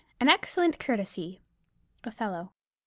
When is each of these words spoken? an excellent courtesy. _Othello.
an 0.19 0.27
excellent 0.27 0.79
courtesy. 0.79 1.43
_Othello. 2.03 2.49